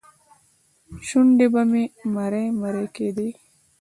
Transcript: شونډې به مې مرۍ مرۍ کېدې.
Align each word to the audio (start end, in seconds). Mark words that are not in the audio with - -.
شونډې 1.07 1.47
به 1.53 1.61
مې 1.71 1.83
مرۍ 2.13 2.45
مرۍ 2.59 2.85
کېدې. 2.95 3.29